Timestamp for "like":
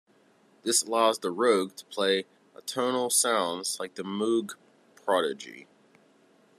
3.79-3.93